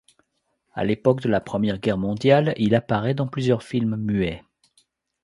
À 0.73 0.83
l'époque 0.83 1.21
de 1.21 1.29
la 1.29 1.39
Première 1.41 1.77
Guerre 1.77 1.99
mondiale 1.99 2.55
il 2.57 2.73
apparait 2.73 3.13
dans 3.13 3.27
plusieurs 3.27 3.61
films 3.61 3.97
muets. 3.97 4.43